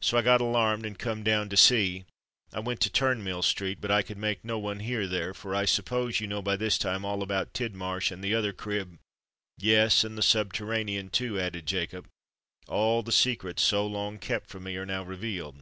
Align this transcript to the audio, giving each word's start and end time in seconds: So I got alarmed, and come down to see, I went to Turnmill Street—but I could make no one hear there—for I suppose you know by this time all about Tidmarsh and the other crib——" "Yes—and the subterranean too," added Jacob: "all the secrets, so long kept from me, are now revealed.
So 0.00 0.16
I 0.16 0.22
got 0.22 0.40
alarmed, 0.40 0.86
and 0.86 0.98
come 0.98 1.22
down 1.22 1.50
to 1.50 1.56
see, 1.58 2.06
I 2.50 2.60
went 2.60 2.80
to 2.80 2.90
Turnmill 2.90 3.42
Street—but 3.44 3.90
I 3.90 4.00
could 4.00 4.16
make 4.16 4.42
no 4.42 4.58
one 4.58 4.80
hear 4.80 5.06
there—for 5.06 5.54
I 5.54 5.66
suppose 5.66 6.18
you 6.18 6.26
know 6.26 6.40
by 6.40 6.56
this 6.56 6.78
time 6.78 7.04
all 7.04 7.22
about 7.22 7.52
Tidmarsh 7.52 8.10
and 8.10 8.24
the 8.24 8.34
other 8.34 8.54
crib——" 8.54 8.98
"Yes—and 9.58 10.16
the 10.16 10.22
subterranean 10.22 11.10
too," 11.10 11.38
added 11.38 11.66
Jacob: 11.66 12.08
"all 12.68 13.02
the 13.02 13.12
secrets, 13.12 13.62
so 13.62 13.86
long 13.86 14.18
kept 14.18 14.48
from 14.48 14.62
me, 14.62 14.76
are 14.78 14.86
now 14.86 15.02
revealed. 15.02 15.58